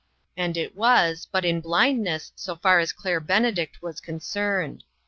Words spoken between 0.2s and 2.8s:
And it was, but iu blindness, so far